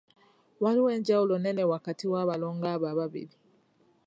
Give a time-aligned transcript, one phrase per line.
[0.63, 3.35] Waliwo enjawulo nnene wakati w'abalongo abo ababiri.